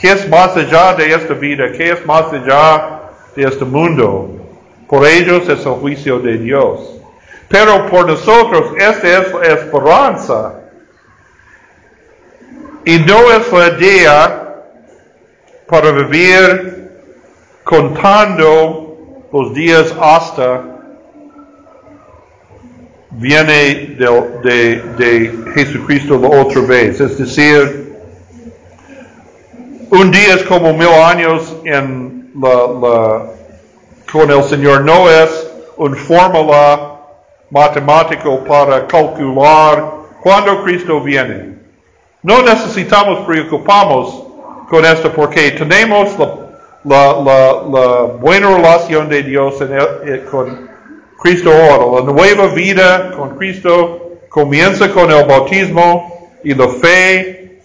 ¿Qué 0.00 0.12
es 0.12 0.28
más 0.28 0.56
allá 0.56 0.94
de 0.94 1.14
esta 1.14 1.34
vida? 1.34 1.70
¿Qué 1.72 1.92
es 1.92 2.06
más 2.06 2.32
allá 2.32 3.00
de 3.36 3.44
este 3.44 3.64
mundo? 3.64 4.30
Por 4.88 5.06
ellos 5.06 5.48
es 5.48 5.64
el 5.64 5.72
juicio 5.72 6.18
de 6.18 6.38
Dios. 6.38 7.00
Pero 7.48 7.86
por 7.86 8.06
nosotros 8.06 8.72
esta 8.78 9.18
es 9.18 9.32
la 9.32 9.46
esperanza. 9.46 10.54
Y 12.84 12.98
no 12.98 13.30
es 13.30 13.52
la 13.52 13.68
idea 13.68 14.54
para 15.68 15.92
vivir 15.92 16.81
contando 17.64 18.96
los 19.32 19.54
días 19.54 19.94
hasta 20.00 20.62
viene 23.10 23.52
de, 23.98 24.30
de- 24.42 24.82
de 24.96 25.52
Jesucristo 25.54 26.18
la 26.18 26.28
otra 26.40 26.62
vez. 26.62 27.00
Es 27.00 27.18
decir, 27.18 27.92
un 29.90 30.10
día 30.10 30.34
es 30.34 30.42
como 30.44 30.72
mil 30.72 30.88
años 30.88 31.54
en 31.64 32.30
la, 32.40 33.26
con 34.10 34.30
el 34.30 34.42
Señor. 34.44 34.82
No 34.82 35.08
es 35.10 35.50
una 35.76 35.96
fórmula 35.96 36.88
matemática 37.50 38.24
para 38.48 38.86
calcular 38.86 39.92
cuándo 40.22 40.62
Cristo 40.64 41.00
viene. 41.00 41.56
No 42.22 42.40
necesitamos 42.42 43.26
preocuparnos 43.26 44.22
con 44.70 44.84
esto 44.86 45.12
porque 45.12 45.50
tenemos 45.50 46.18
la, 46.18 46.34
la- 46.84 48.02
buena 48.20 48.56
relación 48.56 49.08
de 49.08 49.22
Dios 49.22 49.54
eh, 49.60 50.24
con 50.30 50.68
Cristo 51.20 51.50
ahora. 51.52 52.00
La 52.04 52.12
nueva 52.12 52.46
vida 52.48 53.12
con 53.16 53.36
Cristo 53.36 54.18
comienza 54.28 54.90
con 54.90 55.10
el 55.10 55.24
bautismo 55.26 56.30
y 56.42 56.54
la 56.54 56.68
fe 56.68 57.60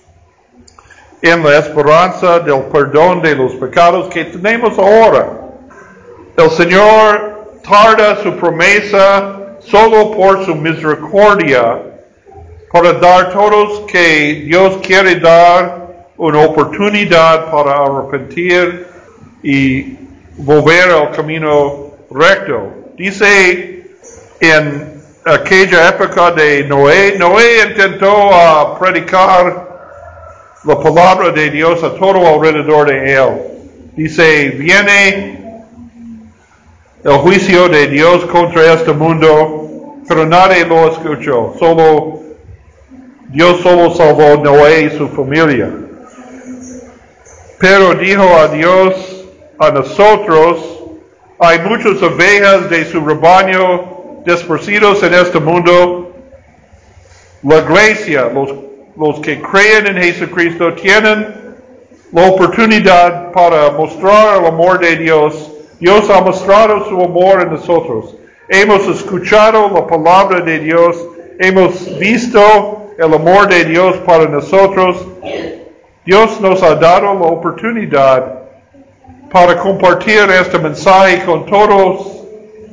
en 1.21 1.43
la 1.43 1.57
esperanza 1.57 2.39
del 2.39 2.61
perdón 2.65 3.21
de 3.21 3.35
los 3.35 3.53
pecados 3.55 4.07
que 4.09 4.25
tenemos 4.25 4.77
ahora. 4.77 5.27
El 6.37 6.49
Señor 6.51 7.59
tarda 7.67 8.21
su 8.21 8.35
promesa 8.35 9.57
solo 9.59 10.11
por 10.11 10.45
su 10.45 10.53
misericordia 10.55 11.79
para 12.71 12.93
dar 12.93 13.31
todos 13.33 13.79
que 13.91 14.43
Dios 14.45 14.77
quiere 14.83 15.15
dar 15.15 15.87
una 16.17 16.41
oportunidad 16.41 17.49
para 17.49 17.77
arrepentir 17.83 18.86
y 19.49 19.97
volver 20.35 20.89
al 20.89 21.11
camino 21.11 21.93
recto. 22.11 22.91
Dice 22.97 23.91
en 24.41 25.01
aquella 25.23 25.87
época 25.87 26.31
de 26.31 26.65
Noé, 26.65 27.15
Noé 27.17 27.69
intentó 27.69 28.29
ah, 28.33 28.77
predicar 28.77 29.69
la 30.65 30.79
palabra 30.81 31.31
de 31.31 31.49
Dios 31.49 31.81
a 31.81 31.95
todo 31.95 32.27
alrededor 32.27 32.89
de 32.89 33.13
él. 33.13 33.29
Dice, 33.95 34.49
viene 34.49 35.61
el 37.05 37.17
juicio 37.19 37.69
de 37.69 37.87
Dios 37.87 38.25
contra 38.25 38.73
este 38.73 38.91
mundo, 38.91 39.95
pero 40.09 40.25
nadie 40.25 40.65
lo 40.65 40.91
escuchó. 40.91 41.55
Solo 41.57 42.19
Dios 43.29 43.61
solo 43.61 43.95
salvó 43.95 44.33
a 44.33 44.37
Noé 44.43 44.81
y 44.81 44.97
su 44.97 45.07
familia. 45.07 45.71
Pero 47.59 47.95
dijo 47.95 48.23
a 48.37 48.49
Dios, 48.49 49.06
a 49.59 49.71
nosotros, 49.71 50.83
hay 51.39 51.59
muchas 51.59 52.01
ovejas 52.01 52.69
de 52.69 52.85
su 52.85 53.03
rebaño 53.03 54.23
dispersidos 54.25 55.01
en 55.03 55.13
este 55.13 55.39
mundo. 55.39 56.11
La 57.43 57.59
iglesia, 57.59 58.29
los, 58.33 58.53
los 58.97 59.19
que 59.19 59.41
creen 59.41 59.87
en 59.87 59.97
Jesucristo, 59.97 60.73
tienen 60.73 61.35
la 62.11 62.27
oportunidad 62.27 63.31
para 63.31 63.71
mostrar 63.71 64.39
el 64.39 64.45
amor 64.45 64.79
de 64.79 64.95
Dios. 64.97 65.51
Dios 65.79 66.09
ha 66.09 66.21
mostrado 66.21 66.87
su 66.87 66.99
amor 67.01 67.41
en 67.41 67.51
nosotros. 67.51 68.15
Hemos 68.49 68.87
escuchado 68.87 69.69
la 69.69 69.85
palabra 69.85 70.41
de 70.41 70.59
Dios. 70.59 70.97
Hemos 71.39 71.97
visto 71.99 72.93
el 72.97 73.13
amor 73.13 73.47
de 73.47 73.65
Dios 73.65 73.97
para 74.05 74.27
nosotros. 74.27 75.05
Dios 76.05 76.39
nos 76.41 76.63
ha 76.63 76.75
dado 76.75 77.13
la 77.13 77.25
oportunidad 77.25 78.46
para 79.31 79.57
compartir 79.57 80.29
este 80.29 80.57
mensaje 80.59 81.23
con 81.25 81.45
todos 81.45 82.17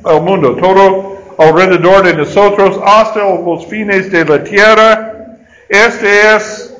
el 0.06 0.20
mundo, 0.20 0.54
todo 0.56 1.16
alrededor 1.38 2.04
de 2.04 2.14
nosotros 2.14 2.78
hasta 2.84 3.20
los 3.20 3.66
fines 3.66 4.10
de 4.10 4.24
la 4.24 4.44
tierra. 4.44 5.12
Este 5.68 6.34
es 6.34 6.76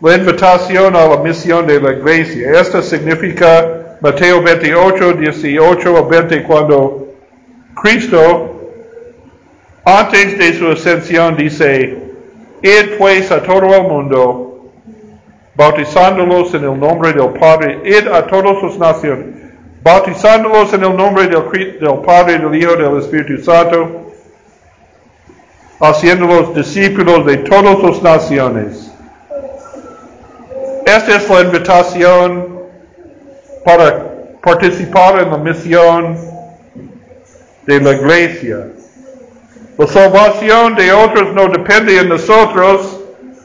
la 0.00 0.14
invitación 0.14 0.94
a 0.94 1.06
la 1.06 1.16
misión 1.18 1.66
de 1.66 1.80
la 1.80 1.92
iglesia. 1.92 2.60
Esto 2.60 2.82
significa 2.82 3.96
Mateo 4.00 4.42
28, 4.42 5.14
18 5.14 5.96
a 5.96 6.02
20, 6.02 6.42
cuando 6.44 7.08
Cristo, 7.82 8.70
antes 9.84 10.38
de 10.38 10.52
su 10.54 10.68
ascensión, 10.68 11.36
dice, 11.36 11.98
Id 12.62 12.98
pues 12.98 13.32
a 13.32 13.42
todo 13.42 13.74
el 13.74 13.82
mundo, 13.82 14.47
bautizándolos 15.58 16.54
en 16.54 16.64
el 16.64 16.80
nombre 16.80 17.12
del 17.12 17.34
Padre, 17.34 17.82
id 17.84 18.08
a 18.08 18.26
todas 18.26 18.62
las 18.62 18.78
naciones, 18.78 19.26
bautizándolos 19.82 20.72
en 20.72 20.84
el 20.84 20.96
nombre 20.96 21.26
del, 21.26 21.78
del 21.78 21.98
Padre, 22.06 22.38
del 22.38 22.54
Hijo 22.54 22.76
del 22.76 22.96
Espíritu 22.96 23.44
Santo, 23.44 24.14
haciéndolos 25.80 26.54
discípulos 26.54 27.26
de 27.26 27.36
todas 27.38 27.82
las 27.82 28.02
naciones 28.02 28.88
esta 30.88 31.16
es 31.16 31.28
la 31.28 31.42
invitación 31.42 32.60
para 33.62 34.06
participar 34.42 35.20
en 35.20 35.30
la 35.30 35.36
misión 35.36 36.16
de 37.66 37.78
la 37.78 37.92
iglesia. 37.92 38.68
La 39.76 39.86
salvación 39.86 40.76
de 40.76 40.90
otros 40.90 41.34
no 41.34 41.48
depende 41.48 41.92
de 41.92 42.04
nosotros, 42.04 43.00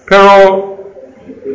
pero 0.07 0.72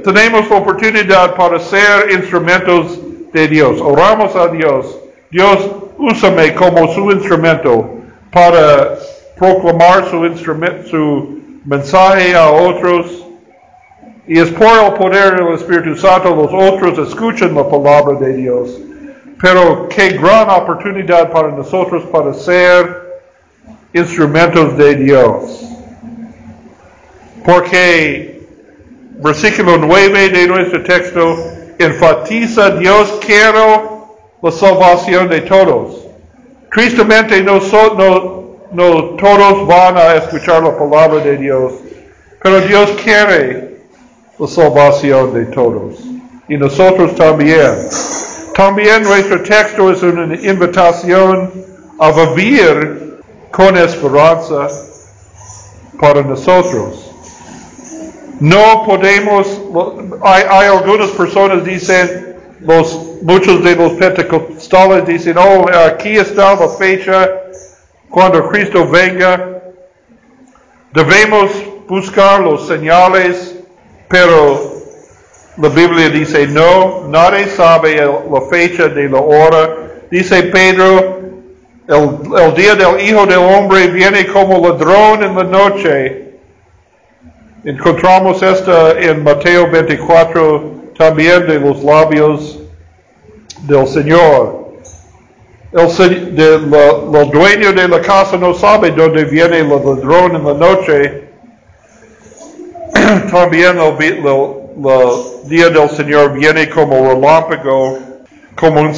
tenemos 0.02 0.50
oportunidad 0.50 1.34
para 1.34 1.58
ser 1.60 2.10
instrumentos 2.12 3.00
de 3.32 3.48
Dios. 3.48 3.80
Oramos 3.80 4.34
a 4.36 4.48
Dios. 4.48 4.98
Dios, 5.30 5.70
úsame 5.98 6.54
como 6.54 6.92
su 6.94 7.10
instrumento 7.10 7.98
para 8.30 8.94
proclamar 9.36 10.08
su, 10.10 10.36
su 10.90 11.38
mensaje 11.64 12.34
a 12.34 12.48
otros 12.50 13.28
y 14.28 14.38
es 14.38 14.50
por 14.50 14.68
el 14.68 14.92
poder 14.92 15.36
del 15.36 15.54
Espíritu 15.54 15.96
Santo 15.96 16.34
los 16.34 16.52
otros 16.52 16.98
escuchan 17.08 17.54
la 17.54 17.66
palabra 17.66 18.18
de 18.18 18.36
Dios. 18.36 18.78
Pero 19.40 19.88
qué 19.88 20.10
gran 20.10 20.50
oportunidad 20.50 21.30
para 21.30 21.48
nosotros 21.48 22.04
para 22.12 22.34
ser 22.34 23.08
instrumentos 23.94 24.76
de 24.76 24.96
Dios. 24.96 25.64
Porque 27.42 28.27
versículo 29.18 29.78
9 29.78 30.28
de 30.30 30.46
nuestro 30.46 30.82
texto 30.82 31.36
enfatiza 31.78 32.70
Dios 32.70 33.18
quiero 33.24 34.16
la 34.42 34.50
salvación 34.50 35.28
de 35.28 35.40
todos. 35.42 36.06
Tristemente 36.72 37.42
no, 37.42 37.60
no, 37.96 38.56
no 38.72 39.02
todos 39.16 39.66
van 39.66 39.96
a 39.96 40.14
escuchar 40.14 40.62
la 40.62 40.76
palabra 40.76 41.24
de 41.24 41.36
Dios, 41.36 41.72
pero 42.42 42.60
Dios 42.60 42.90
quiere 43.02 43.78
la 44.38 44.46
salvación 44.46 45.34
de 45.34 45.46
todos. 45.46 45.98
Y 46.48 46.56
nosotros 46.56 47.14
también. 47.14 47.74
También 48.54 49.04
nuestro 49.04 49.40
texto 49.42 49.92
es 49.92 50.02
una 50.02 50.34
invitación 50.34 51.52
a 51.98 52.10
vivir 52.10 53.18
con 53.52 53.76
esperanza 53.76 54.68
para 56.00 56.22
nosotros. 56.22 57.07
No 58.40 58.84
podemos, 58.84 59.60
hay, 60.22 60.66
algunas 60.66 61.10
personas 61.10 61.64
dicen, 61.64 62.36
muchos 63.22 63.64
de 63.64 63.76
los 63.76 63.92
pentecostales 63.92 65.06
dicen, 65.06 65.36
oh, 65.38 65.66
aquí 65.86 66.16
está 66.16 66.54
la 66.54 66.68
fecha 66.68 67.30
cuando 68.08 68.48
Cristo 68.48 68.86
venga. 68.86 69.60
Debemos 70.92 71.50
buscar 71.88 72.40
los 72.40 72.66
señales 72.66 73.58
pero 74.08 74.72
la 75.58 75.68
Biblia 75.68 76.08
dice, 76.08 76.46
no, 76.46 77.04
nadie 77.08 77.46
sabe 77.46 77.96
la 77.96 78.40
fecha 78.50 78.88
de 78.88 79.08
la 79.08 79.20
hora. 79.20 79.76
Dice 80.10 80.44
Pedro, 80.44 81.18
el, 81.86 82.54
día 82.54 82.74
del 82.74 83.00
Hijo 83.00 83.26
del 83.26 83.38
Hombre 83.38 83.88
viene 83.88 84.26
como 84.26 84.66
ladrón 84.66 85.22
en 85.22 85.36
la 85.36 85.44
noche. 85.44 86.27
Encontramos 87.64 88.40
esto 88.40 88.96
en 88.96 89.24
Mateo 89.24 89.68
24 89.68 90.92
también 90.96 91.44
de 91.48 91.58
los 91.58 91.82
labios 91.82 92.60
del 93.66 93.84
Señor. 93.88 94.68
El, 95.72 96.36
dueño 97.32 97.72
de 97.72 97.88
la 97.88 98.00
casa 98.00 98.36
no 98.36 98.54
sabe 98.54 98.92
dónde 98.92 99.24
viene 99.24 99.58
el 99.58 99.68
ladrón 99.68 100.36
en 100.36 100.44
la 100.44 100.54
noche, 100.54 101.24
también 103.30 103.76
el, 103.80 103.96
día 105.48 105.68
del 105.68 105.90
Señor 105.90 106.34
viene 106.34 106.70
como 106.70 107.12
relámpago, 107.12 107.98
como 108.54 108.92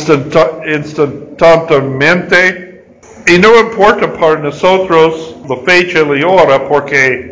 instantáneamente. 0.66 2.84
Y 3.26 3.38
no 3.38 3.58
importa 3.58 4.12
para 4.12 4.38
nosotros 4.38 5.36
la 5.48 5.56
fecha 5.64 6.00
y 6.00 6.20
la 6.20 6.26
hora, 6.26 6.68
porque 6.68 7.29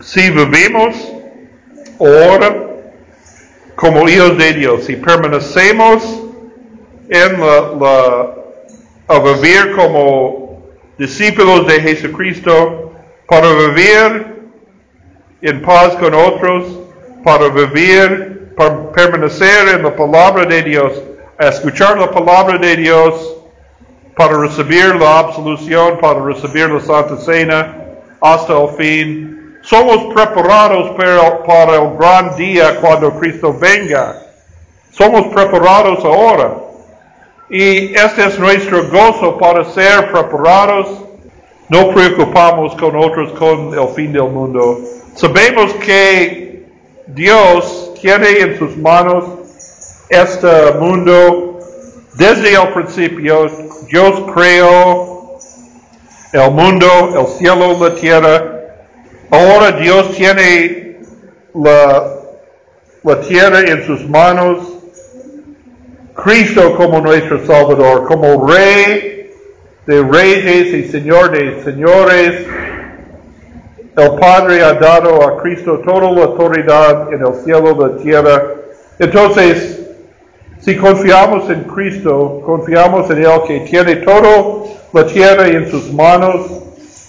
si 0.00 0.30
vivimos 0.30 0.94
ahora 1.98 2.66
como 3.76 4.08
hijos 4.08 4.36
de 4.38 4.52
Dios, 4.54 4.84
si 4.84 4.96
permanecemos 4.96 6.22
en 7.08 7.40
la, 7.40 8.34
a 9.08 9.18
vivir 9.18 9.72
como 9.74 10.62
discípulos 10.98 11.66
de 11.66 11.80
Jesucristo, 11.80 12.92
para 13.26 13.48
vivir 13.52 14.50
en 15.42 15.62
paz 15.62 15.94
con 15.96 16.14
otros, 16.14 16.80
para 17.24 17.48
vivir, 17.48 18.52
para 18.56 18.90
permanecer 18.92 19.68
en 19.68 19.82
la 19.82 19.94
palabra 19.94 20.44
de 20.44 20.62
Dios, 20.62 20.92
escuchar 21.38 21.98
la 21.98 22.10
palabra 22.10 22.58
de 22.58 22.76
Dios, 22.76 23.36
para 24.16 24.36
recibir 24.36 24.96
la 24.96 25.20
absolución, 25.20 25.98
para 25.98 26.22
recibir 26.22 26.68
la 26.68 26.80
Santa 26.80 27.16
Cena 27.16 27.76
hasta 28.20 28.52
el 28.52 28.68
fin. 28.76 29.29
Somos 29.62 30.14
preparados 30.14 30.90
para, 30.96 31.42
para 31.44 31.74
el 31.76 31.96
gran 31.96 32.36
día 32.36 32.76
cuando 32.80 33.12
Cristo 33.18 33.54
venga. 33.58 34.16
Somos 34.90 35.26
preparados 35.34 36.04
ahora. 36.04 36.54
Y 37.50 37.94
este 37.94 38.26
es 38.26 38.38
nuestro 38.38 38.88
gozo 38.88 39.36
para 39.38 39.64
ser 39.64 40.10
preparados. 40.12 40.88
No 41.68 41.90
preocupamos 41.90 42.74
con 42.76 42.96
otros 42.96 43.32
con 43.32 43.78
el 43.78 43.88
fin 43.94 44.12
del 44.12 44.24
mundo. 44.24 44.80
Sabemos 45.14 45.72
que 45.74 46.64
Dios 47.08 47.92
tiene 48.00 48.38
en 48.38 48.58
sus 48.58 48.76
manos 48.76 49.24
este 50.08 50.72
mundo 50.78 51.58
desde 52.14 52.54
el 52.54 52.68
principio. 52.72 53.50
Dios 53.88 54.22
creó 54.34 55.38
el 56.32 56.50
mundo, 56.52 56.86
el 57.18 57.26
cielo, 57.38 57.76
la 57.80 57.94
tierra. 57.94 58.59
Ahora 59.30 59.72
Dios 59.72 60.14
tiene 60.16 60.98
la, 61.54 62.14
la 63.02 63.20
tierra 63.20 63.60
en 63.60 63.86
sus 63.86 64.08
manos. 64.08 64.58
Cristo 66.14 66.76
como 66.76 67.00
nuestro 67.00 67.44
Salvador, 67.46 68.06
como 68.06 68.46
Rey 68.46 69.32
de 69.86 70.02
reyes 70.02 70.74
y 70.74 70.90
Señor 70.90 71.30
de 71.30 71.62
señores 71.64 72.46
el 73.96 74.18
Padre 74.18 74.62
ha 74.62 74.74
dado 74.74 75.22
a 75.22 75.42
Cristo 75.42 75.80
toda 75.84 76.10
la 76.12 76.22
autoridad 76.22 77.12
en 77.12 77.20
el 77.20 77.34
cielo 77.44 77.76
y 77.76 77.82
la 77.82 78.02
tierra. 78.02 78.42
Entonces, 78.98 79.80
si 80.60 80.76
confiamos 80.76 81.50
en 81.50 81.64
Cristo, 81.64 82.40
confiamos 82.44 83.10
en 83.10 83.24
Él 83.24 83.40
que 83.46 83.60
tiene 83.60 83.96
toda 83.96 84.64
la 84.92 85.06
tierra 85.06 85.48
en 85.48 85.70
sus 85.70 85.92
manos. 85.92 86.62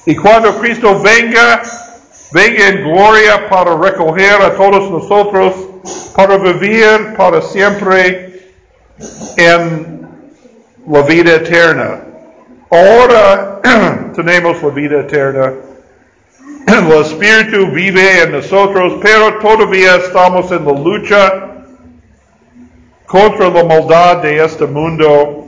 Y 0.05 0.15
cuando 0.15 0.57
Cristo 0.59 0.99
venga, 1.01 1.61
venga 2.31 2.67
en 2.67 2.83
gloria 2.83 3.49
para 3.49 3.75
recoger 3.75 4.41
a 4.41 4.55
todos 4.55 4.89
nosotros, 4.89 5.53
para 6.15 6.37
vivir 6.37 7.13
para 7.17 7.41
siempre 7.41 8.41
en 9.37 10.07
la 10.87 11.01
vida 11.01 11.35
eterna. 11.35 12.01
Ahora 12.69 13.59
tenemos 14.15 14.61
la 14.63 14.69
vida 14.69 14.99
eterna 15.01 15.53
el 16.67 17.01
Espíritu 17.01 17.67
vive 17.71 18.23
en 18.23 18.33
nosotros, 18.33 18.93
pero 19.01 19.39
todavía 19.39 19.95
estamos 19.95 20.51
en 20.51 20.65
la 20.65 20.71
lucha 20.71 21.47
contra 23.05 23.49
la 23.49 23.63
maldad 23.63 24.17
de 24.17 24.43
este 24.43 24.65
mundo. 24.65 25.45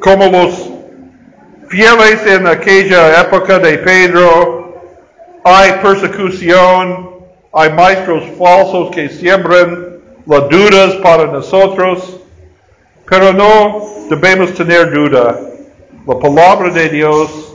Como 0.00 0.26
los 0.26 0.70
fieles 1.68 2.26
en 2.26 2.46
aquella 2.46 3.20
época 3.20 3.58
de 3.58 3.78
Pedro, 3.78 4.63
hay 5.44 5.72
persecución, 5.82 7.10
hay 7.52 7.70
maestros 7.74 8.24
falsos 8.38 8.90
que 8.90 9.10
siembran 9.10 9.98
las 10.24 10.48
dudas 10.48 10.94
para 11.02 11.26
nosotros, 11.26 12.18
pero 13.06 13.34
no 13.34 13.82
debemos 14.08 14.54
tener 14.54 14.90
duda. 14.90 15.38
la 16.06 16.18
palabra 16.18 16.70
de 16.70 16.88
Dios 16.88 17.54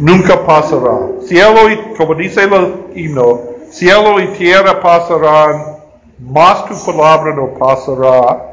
nunca 0.00 0.44
pasará. 0.44 0.98
Cielo 1.26 1.70
y, 1.70 1.94
como 1.96 2.14
dice 2.16 2.42
el 2.42 2.74
himno, 2.96 3.40
cielo 3.70 4.20
y 4.20 4.26
tierra 4.36 4.80
pasarán, 4.80 5.76
mas 6.18 6.66
tu 6.66 6.92
palabra 6.92 7.36
no 7.36 7.54
pasará. 7.54 8.52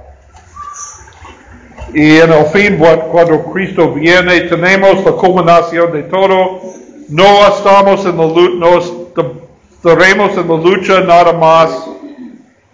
Y 1.92 2.18
en 2.18 2.32
el 2.32 2.46
fin, 2.46 2.80
cuando 3.12 3.44
Cristo 3.52 3.92
viene, 3.92 4.42
tenemos 4.42 5.04
la 5.04 5.12
culminación 5.14 5.92
de 5.92 6.04
todo. 6.04 6.73
No 7.10 7.48
estamos 7.48 8.06
en 8.06 8.18
la 8.18 8.28
no 8.28 8.80
estaremos 8.80 10.38
en 10.38 10.48
la 10.48 10.58
lucha 10.58 11.02
nada 11.02 11.34
más. 11.34 11.70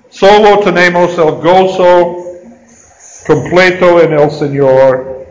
Solo 0.10 0.60
tenemos 0.60 1.18
el 1.18 1.32
gozo 1.42 2.18
completo 3.26 4.02
en 4.02 4.14
el 4.14 4.32
Señor. 4.32 5.26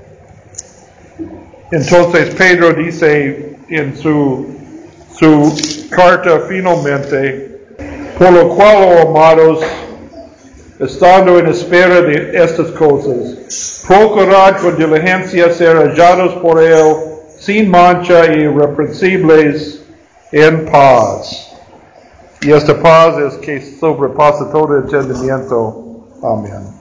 Entonces 1.70 2.34
Pedro 2.34 2.72
dice 2.72 3.56
en 3.68 3.96
su, 3.96 4.46
su 5.16 5.88
carta 5.90 6.42
finalmente, 6.48 7.60
por 8.18 8.32
lo 8.32 8.48
cual, 8.48 8.76
oh 8.80 9.08
amados, 9.10 9.60
estando 10.80 11.38
en 11.38 11.48
espera 11.48 12.00
de 12.00 12.42
estas 12.42 12.68
cosas, 12.68 13.84
procurad 13.86 14.56
con 14.60 14.76
diligencia 14.76 15.52
ser 15.52 15.76
hallados 15.76 16.34
por 16.34 16.62
Él 16.62 17.17
sin 17.48 17.70
mancha 17.70 18.26
irreprensibles 18.26 19.82
en 20.32 20.66
paz. 20.66 21.56
Y 22.42 22.52
esta 22.52 22.78
paz 22.78 23.16
es 23.16 23.34
que 23.38 23.58
sobrepasa 23.58 24.50
todo 24.50 24.76
entendimiento. 24.76 26.04
Amén. 26.22 26.77